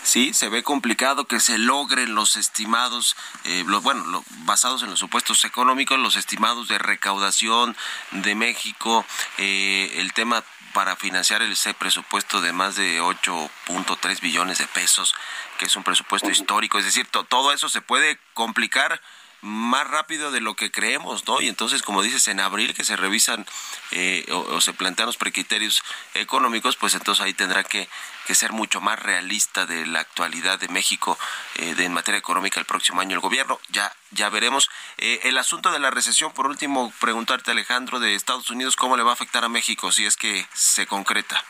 [0.04, 3.16] Sí, se ve complicado que se logren los estimados,
[3.46, 7.76] eh, los, bueno, basados en los supuestos económicos, los estimados de recaudación
[8.12, 9.06] de México,
[9.38, 10.44] eh, el tema
[10.74, 15.16] para financiar ese presupuesto de más de 8.3 billones de pesos,
[15.64, 16.78] que es un presupuesto histórico.
[16.78, 19.00] Es decir, todo eso se puede complicar
[19.40, 21.40] más rápido de lo que creemos, ¿no?
[21.40, 23.46] Y entonces, como dices, en abril que se revisan
[23.92, 25.82] eh, o, se plantean los precriterios
[26.16, 27.88] económicos, pues entonces ahí tendrá que,
[28.34, 31.18] ser mucho más realista de la actualidad de México
[31.56, 33.60] eh, de, en materia económica el próximo año el gobierno.
[33.70, 34.70] Ya, ya veremos.
[34.98, 39.04] Eh, el asunto de la recesión, por último, preguntarte, Alejandro, de Estados Unidos, ¿cómo le
[39.04, 41.42] va a afectar a México si es que se concreta?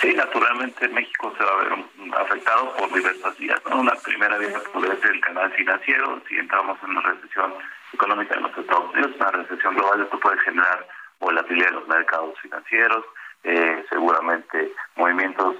[0.00, 1.84] Sí, naturalmente México se va a ver
[2.18, 3.60] afectado por diversas vías.
[3.72, 6.20] Una primera vía puede ser el canal financiero.
[6.28, 7.54] Si entramos en una recesión
[7.92, 10.86] económica en los Estados Unidos, una recesión global, esto puede generar
[11.20, 13.04] volatilidad en los mercados financieros,
[13.44, 15.56] eh, seguramente movimientos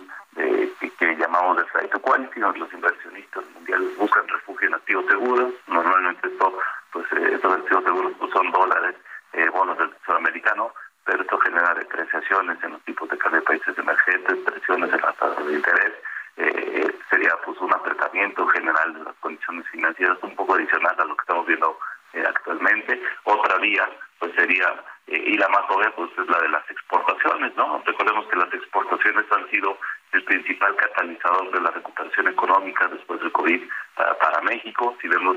[0.99, 5.55] que, llamamos de flight to quality, los inversionistas mundiales buscan refugio en activos seguros.
[5.69, 6.59] Normalmente esto,
[6.93, 8.97] pues, eh, estos activos seguros pues, son dólares,
[9.33, 10.73] eh, bonos del Tesoro americano
[11.05, 15.17] pero esto genera depreciaciones en los tipos de cambio de países emergentes, presiones en las
[15.17, 15.93] tasas de interés,
[16.37, 21.17] eh, sería pues un apretamiento general de las condiciones financieras un poco adicional a lo
[21.17, 21.79] que estamos viendo
[22.13, 23.01] eh, actualmente.
[23.25, 23.89] Otra vía
[24.19, 27.81] pues sería, eh, y la más obvia pues es la de las exportaciones, ¿no?
[27.85, 29.79] Recordemos que las exportaciones han sido
[30.13, 33.63] el principal catalizador de la recuperación económica después del COVID
[33.95, 34.97] para, para México.
[35.01, 35.37] Si vemos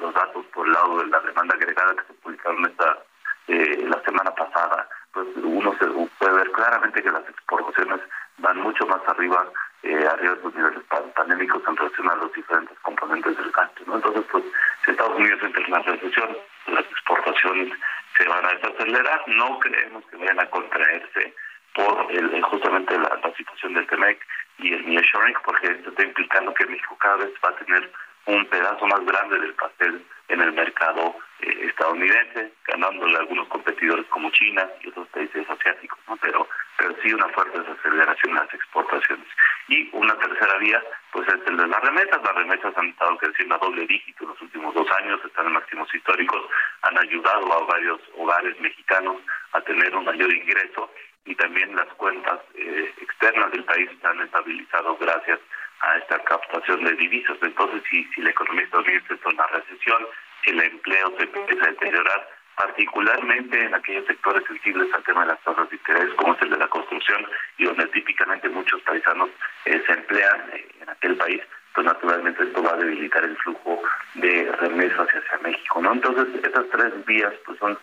[0.00, 2.98] los datos por el lado de la demanda agregada que se publicaron esta
[3.46, 5.86] la semana pasada, pues uno se
[6.18, 8.00] puede ver claramente que las exportaciones
[8.38, 9.46] van mucho más arriba,
[9.82, 10.82] eh, arriba de los niveles
[11.14, 13.82] pandémicos en relación a los diferentes componentes del gasto.
[13.86, 13.96] ¿no?
[13.96, 14.44] Entonces, pues,
[14.84, 16.36] si Estados Unidos entra en una recesión,
[16.66, 17.78] las exportaciones
[18.16, 19.22] se van a desacelerar.
[19.28, 21.34] No creemos que vayan a contraerse
[21.74, 24.18] por el, justamente la, situación del TEMEC
[24.58, 27.90] y el nearshoring, porque esto está implicando que México cada vez va a tener
[28.26, 34.06] un pedazo más grande del pastel en el mercado eh, estadounidense, ganándole a algunos competidores
[34.06, 36.16] como China y otros países asiáticos, ¿no?
[36.16, 36.48] pero,
[36.78, 39.26] pero sí una fuerte desaceleración en las exportaciones.
[39.68, 42.22] Y una tercera vía, pues es el de las remesas.
[42.22, 45.52] Las remesas han estado creciendo a doble dígito en los últimos dos años, están en
[45.52, 46.42] máximos históricos,
[46.82, 49.16] han ayudado a varios hogares mexicanos
[49.52, 50.90] a tener un mayor ingreso
[51.24, 55.40] y también las cuentas eh, externas del país se han estabilizado gracias
[55.80, 57.36] a esta captación de divisas.
[57.42, 60.06] Entonces, si, si la economía estadounidense está en una recesión,
[60.42, 65.32] si el empleo se empieza a deteriorar, particularmente en aquellos sectores sensibles al tema de
[65.32, 67.26] las tasas de interés, como es el de la construcción,
[67.58, 69.30] y donde típicamente muchos paisanos
[69.64, 71.42] eh, se emplean eh, en aquel país,
[71.74, 73.82] pues naturalmente esto va a debilitar el flujo
[74.14, 75.82] de remesas hacia México.
[75.82, 75.92] ¿no?
[75.92, 77.76] Entonces, estas tres vías pues son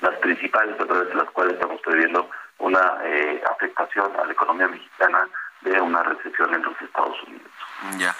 [0.00, 4.68] las principales a través de las cuales estamos previendo una eh, afectación a la economía
[4.68, 5.28] mexicana
[5.62, 7.50] de una recesión en los Estados Unidos.
[7.98, 8.14] Ya.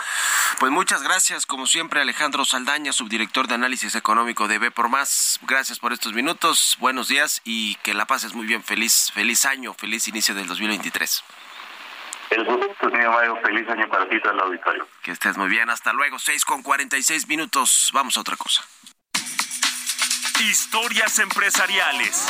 [0.58, 5.38] Pues muchas gracias, como siempre, Alejandro Saldaña, subdirector de análisis económico de B por Más.
[5.42, 8.62] Gracias por estos minutos, buenos días y que la pases muy bien.
[8.62, 11.24] Feliz, feliz año, feliz inicio del 2023.
[12.34, 13.36] El gusto es mío, Mario.
[13.44, 14.88] Feliz año para ti, el auditorio.
[15.02, 15.70] Que estés muy bien.
[15.70, 16.18] Hasta luego.
[16.18, 17.90] 6 con 46 minutos.
[17.94, 18.64] Vamos a otra cosa.
[20.40, 22.26] Historias empresariales.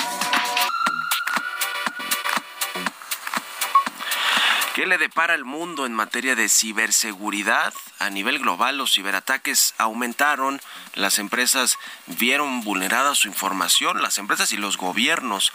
[4.74, 7.72] ¿Qué le depara el mundo en materia de ciberseguridad?
[7.98, 10.60] A nivel global, los ciberataques aumentaron,
[10.94, 15.52] las empresas vieron vulnerada su información, las empresas y los gobiernos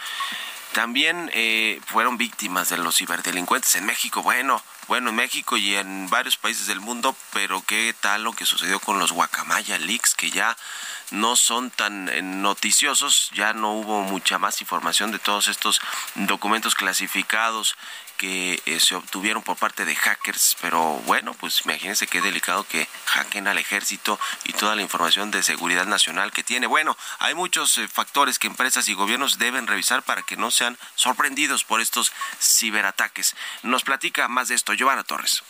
[0.73, 4.21] también eh, fueron víctimas de los ciberdelincuentes en México.
[4.21, 8.45] Bueno, bueno, en México y en varios países del mundo, pero qué tal lo que
[8.45, 10.55] sucedió con los Guacamaya Leaks, que ya
[11.11, 15.81] no son tan eh, noticiosos, ya no hubo mucha más información de todos estos
[16.15, 17.75] documentos clasificados
[18.19, 22.85] que eh, se obtuvieron por parte de hackers, pero bueno, pues imagínense qué delicado que
[23.05, 26.67] hackeen al ejército y toda la información de seguridad nacional que tiene.
[26.67, 30.77] Bueno, hay muchos eh, factores que empresas y gobiernos deben revisar para que no sean
[30.95, 32.11] sorprendidos por estos
[32.41, 33.37] ciberataques.
[33.63, 35.41] Nos platica más de esto Giovanna Torres.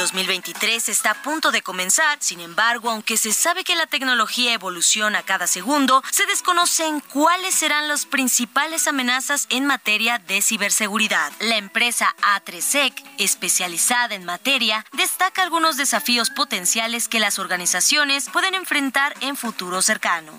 [0.00, 5.22] 2023 está a punto de comenzar, sin embargo, aunque se sabe que la tecnología evoluciona
[5.22, 11.32] cada segundo, se desconocen cuáles serán las principales amenazas en materia de ciberseguridad.
[11.40, 19.14] La empresa A3Sec, especializada en materia, destaca algunos desafíos potenciales que las organizaciones pueden enfrentar
[19.20, 20.32] en futuro cercano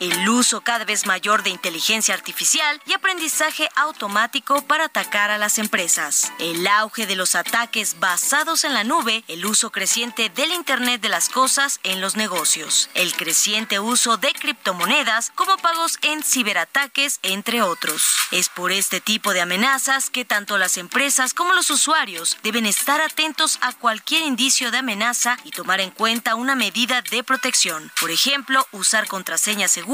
[0.00, 5.58] el uso cada vez mayor de inteligencia artificial y aprendizaje automático para atacar a las
[5.58, 11.00] empresas, el auge de los ataques basados en la nube, el uso creciente del Internet
[11.00, 17.18] de las Cosas en los negocios, el creciente uso de criptomonedas como pagos en ciberataques,
[17.22, 18.14] entre otros.
[18.30, 23.00] Es por este tipo de amenazas que tanto las empresas como los usuarios deben estar
[23.00, 27.90] atentos a cualquier indicio de amenaza y tomar en cuenta una medida de protección.
[28.00, 29.87] Por ejemplo, usar contraseñas seguras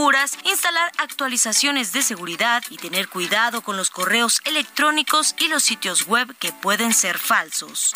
[0.45, 6.35] instalar actualizaciones de seguridad y tener cuidado con los correos electrónicos y los sitios web
[6.41, 7.93] que pueden ser falsos.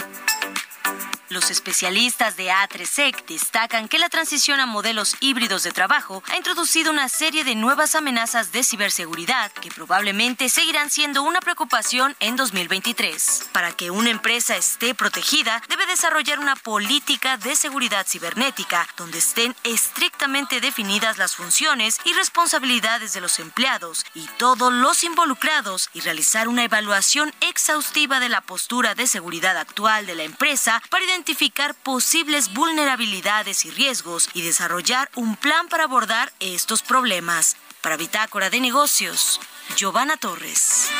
[1.30, 6.90] Los especialistas de A3SEC destacan que la transición a modelos híbridos de trabajo ha introducido
[6.90, 13.51] una serie de nuevas amenazas de ciberseguridad que probablemente seguirán siendo una preocupación en 2023.
[13.53, 19.55] Para que una empresa esté protegida, debe desarrollar una política de seguridad cibernética donde estén
[19.64, 26.47] estrictamente definidas las funciones y responsabilidades de los empleados y todos los involucrados y realizar
[26.47, 32.53] una evaluación exhaustiva de la postura de seguridad actual de la empresa para identificar posibles
[32.53, 37.57] vulnerabilidades y riesgos y desarrollar un plan para abordar estos problemas.
[37.80, 39.41] Para Bitácora de Negocios,
[39.76, 40.91] Giovanna Torres.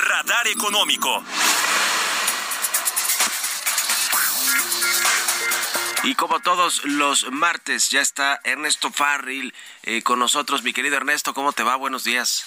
[0.00, 1.22] Radar Económico.
[6.04, 10.62] Y como todos los martes, ya está Ernesto Farril eh, con nosotros.
[10.62, 11.76] Mi querido Ernesto, ¿cómo te va?
[11.76, 12.46] Buenos días.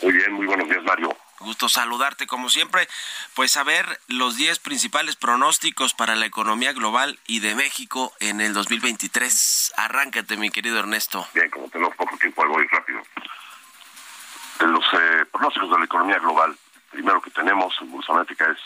[0.00, 1.14] Muy bien, muy buenos días, Mario.
[1.40, 2.88] Gusto saludarte como siempre.
[3.34, 8.40] Pues a ver los 10 principales pronósticos para la economía global y de México en
[8.40, 9.74] el 2023.
[9.76, 11.28] Arráncate, mi querido Ernesto.
[11.34, 13.02] Bien, como tenemos poco tiempo, voy rápido.
[14.60, 16.56] Los eh, pronósticos de la economía global,
[16.90, 18.58] primero que tenemos en Analítica es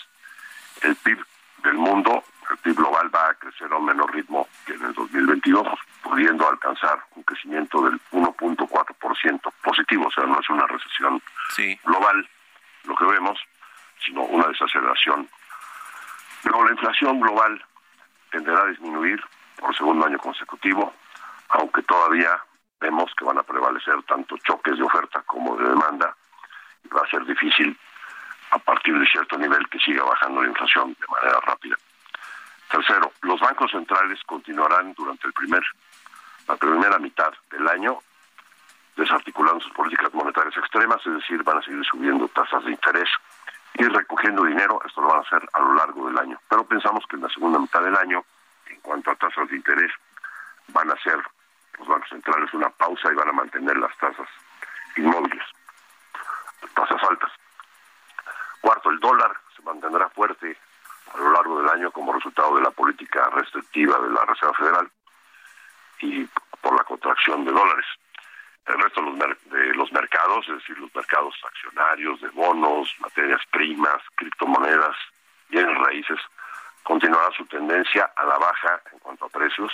[0.83, 1.19] el PIB
[1.65, 2.23] del mundo.
[2.51, 5.67] El PIB global va a crecer a un menor ritmo que en el 2022
[6.03, 11.21] pudiendo alcanzar un crecimiento del 1.4% positivo, o sea, no es una recesión
[11.85, 12.29] global
[12.85, 13.39] lo que vemos,
[14.05, 15.29] sino una desaceleración.
[16.45, 17.65] Luego la inflación global
[18.31, 19.23] tenderá a disminuir
[19.59, 20.93] por segundo año consecutivo,
[21.49, 22.39] aunque todavía
[22.81, 26.15] vemos que van a prevalecer tanto choques de oferta como de demanda,
[26.85, 27.79] y va a ser difícil
[28.51, 31.77] a partir de cierto nivel que siga bajando la inflación de manera rápida.
[32.71, 35.63] Tercero, los bancos centrales continuarán durante el primer
[36.49, 38.01] la primera mitad del año
[38.97, 43.09] desarticulando sus políticas monetarias extremas, es decir, van a seguir subiendo tasas de interés
[43.75, 46.39] y recogiendo dinero, esto lo van a hacer a lo largo del año.
[46.49, 48.25] Pero pensamos que en la segunda mitad del año,
[48.67, 49.91] en cuanto a tasas de interés,
[50.69, 51.19] van a hacer
[51.79, 54.29] los bancos centrales una pausa y van a mantener las tasas
[54.97, 55.45] inmóviles,
[56.75, 57.33] tasas altas.
[58.61, 60.57] Cuarto, el dólar se mantendrá fuerte
[61.15, 64.91] a lo largo del año como resultado de la política restrictiva de la Reserva Federal
[66.01, 66.27] y
[66.61, 67.87] por la contracción de dólares.
[68.67, 74.97] El resto de los mercados, es decir, los mercados accionarios, de bonos, materias primas, criptomonedas,
[75.51, 76.19] bienes raíces,
[76.83, 79.73] continuará su tendencia a la baja en cuanto a precios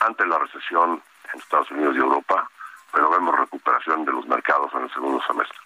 [0.00, 2.50] ante la recesión en Estados Unidos y Europa,
[2.92, 5.58] pero vemos recuperación de los mercados en el segundo semestre.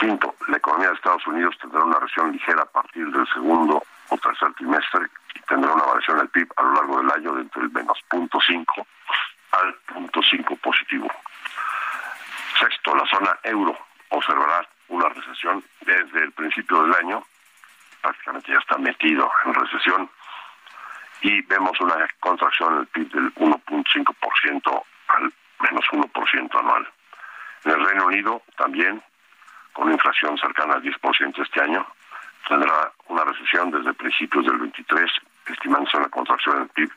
[0.00, 4.16] Quinto, la economía de Estados Unidos tendrá una recesión ligera a partir del segundo o
[4.16, 7.62] tercer trimestre y tendrá una variación del PIB a lo largo del año de entre
[7.62, 8.86] el menos 0.5
[9.52, 11.06] al punto 5 positivo.
[12.58, 13.76] Sexto, la zona euro
[14.08, 17.22] observará una recesión desde el principio del año,
[18.00, 20.10] prácticamente ya está metido en recesión,
[21.20, 26.88] y vemos una contracción en el PIB del 1.5% al menos 1% anual.
[27.64, 29.02] En el Reino Unido también,
[29.72, 31.86] con una inflación cercana al 10% este año,
[32.48, 35.10] tendrá una recesión desde principios del 23,
[35.46, 36.90] estimándose una contracción del PIB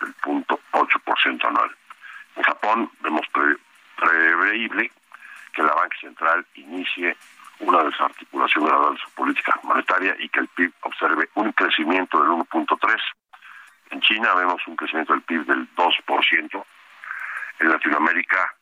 [0.00, 1.76] del 0.8% anual.
[2.36, 3.26] En Japón vemos
[3.96, 4.90] previsible
[5.52, 7.16] que la Banca Central inicie
[7.60, 12.30] una desarticulación gradual de su política monetaria y que el PIB observe un crecimiento del
[12.30, 12.96] 1.3.
[13.90, 16.64] En China vemos un crecimiento del PIB del 2%.
[17.60, 18.54] En Latinoamérica,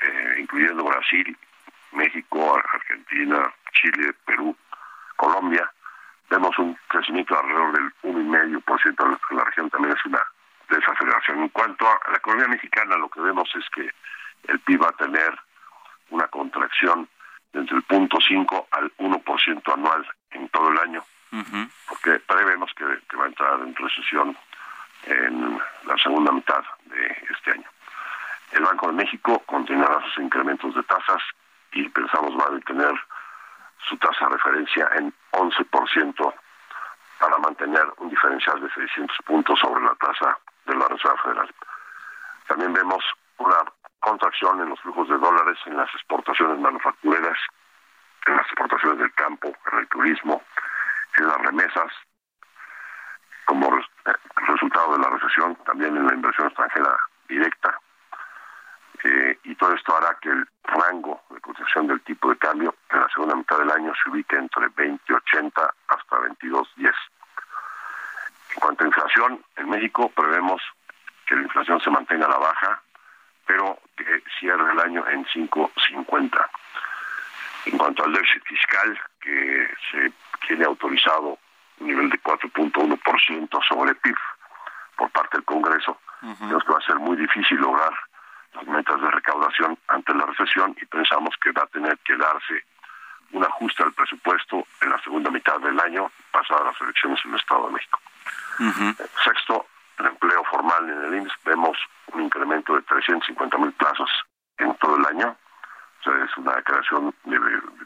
[0.00, 1.36] eh, incluyendo Brasil,
[1.96, 4.56] México, Argentina, Chile, Perú,
[5.16, 5.70] Colombia,
[6.30, 9.18] vemos un crecimiento alrededor del 1,5%.
[9.30, 10.22] La región también es una
[10.68, 11.42] desaceleración.
[11.42, 13.90] En cuanto a la economía mexicana, lo que vemos es que
[14.52, 15.38] el PIB va a tener
[16.10, 17.08] una contracción
[17.52, 21.02] entre el punto 5 al 1% anual en todo el año,
[21.88, 22.84] porque prevemos que,
[23.16, 24.36] va a entrar en recesión
[25.04, 27.68] en la segunda mitad de este año.
[28.52, 31.22] El Banco de México continuará sus incrementos de tasas
[31.76, 32.94] y pensamos va a detener
[33.88, 36.34] su tasa de referencia en 11%
[37.20, 41.54] para mantener un diferencial de 600 puntos sobre la tasa de la Reserva Federal.
[42.48, 43.04] También vemos
[43.38, 43.56] una
[44.00, 47.38] contracción en los flujos de dólares en las exportaciones manufactureras,
[48.26, 50.42] en las exportaciones del campo, en el turismo,
[51.18, 51.92] en las remesas,
[53.44, 53.70] como
[54.48, 56.96] resultado de la recesión, también en la inversión extranjera
[57.28, 57.78] directa.
[59.04, 63.00] Eh, y todo esto hará que el rango de cotización del tipo de cambio en
[63.00, 65.50] la segunda mitad del año se ubique entre 20.80
[65.88, 66.94] hasta 22.10.
[68.54, 70.62] En cuanto a inflación, en México prevemos
[71.26, 72.82] que la inflación se mantenga a la baja,
[73.46, 76.46] pero que cierre el año en 5.50.
[77.66, 80.12] En cuanto al déficit fiscal, que se
[80.46, 81.38] tiene autorizado
[81.80, 84.16] un nivel de 4.1% sobre PIB
[84.96, 87.92] por parte del Congreso, creo que va a ser muy difícil lograr
[88.54, 92.64] las metas de recaudación ante la recesión y pensamos que va a tener que darse
[93.32, 97.40] un ajuste al presupuesto en la segunda mitad del año pasadas las elecciones en el
[97.40, 98.00] Estado de México.
[99.24, 99.66] Sexto,
[99.98, 101.76] el empleo formal en el IMSS vemos
[102.12, 104.10] un incremento de 350 mil plazos
[104.58, 105.36] en todo el año.
[106.00, 107.38] O sea, es una creación de,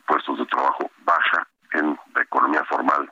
[0.07, 3.11] puestos de trabajo baja en la economía formal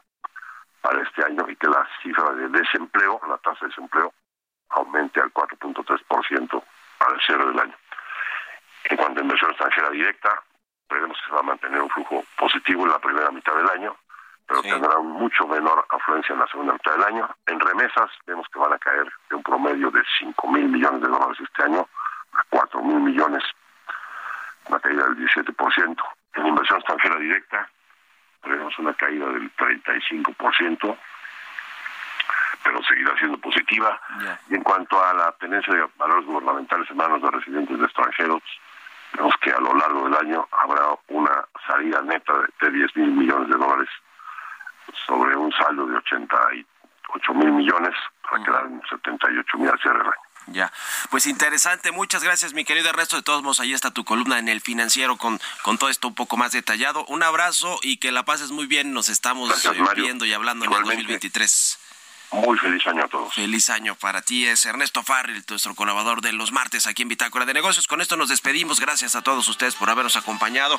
[0.80, 4.12] para este año y que la cifra de desempleo, la tasa de desempleo,
[4.70, 6.62] aumente al 4.3%
[7.14, 7.74] el cierre del año.
[8.84, 10.42] En cuanto a inversión extranjera directa,
[10.88, 13.96] veremos que se va a mantener un flujo positivo en la primera mitad del año,
[14.46, 17.28] pero tendrá mucho menor afluencia en la segunda mitad del año.
[17.46, 21.08] En remesas vemos que van a caer de un promedio de 5 mil millones de
[21.08, 21.86] dólares este año
[22.32, 23.44] a 4 mil millones,
[24.68, 25.96] una caída del 17%.
[26.34, 27.68] En inversión extranjera directa
[28.42, 30.96] tenemos una caída del 35%,
[32.68, 33.98] pero seguirá siendo positiva.
[34.50, 38.42] Y en cuanto a la tenencia de valores gubernamentales en manos de residentes de extranjeros,
[39.14, 43.48] vemos que a lo largo del año habrá una salida neta de 10 mil millones
[43.48, 43.88] de dólares
[45.06, 47.94] sobre un saldo de 88 mil millones
[48.30, 50.28] para quedar en 78 mil al cierre del año.
[50.48, 50.72] Ya,
[51.10, 54.48] pues interesante, muchas gracias mi querido Ernesto, de todos modos ahí está tu columna en
[54.48, 57.04] el financiero con, con todo esto un poco más detallado.
[57.06, 59.50] Un abrazo y que la pases muy bien, nos estamos
[59.94, 61.78] viendo y hablando en el 2023.
[62.30, 63.34] Muy feliz año a todos.
[63.34, 64.46] Feliz año para ti.
[64.46, 67.86] Es Ernesto Farrell, nuestro colaborador de los martes aquí en Bitácora de Negocios.
[67.86, 68.80] Con esto nos despedimos.
[68.80, 70.78] Gracias a todos ustedes por habernos acompañado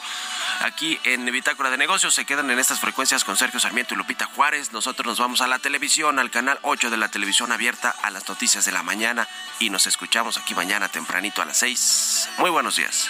[0.61, 2.13] aquí en Bitácora de Negocios.
[2.13, 4.71] Se quedan en estas frecuencias con Sergio Sarmiento y Lupita Juárez.
[4.73, 8.29] Nosotros nos vamos a la televisión, al canal 8 de la televisión abierta a las
[8.29, 9.27] noticias de la mañana
[9.59, 12.29] y nos escuchamos aquí mañana tempranito a las 6.
[12.37, 13.09] Muy buenos días.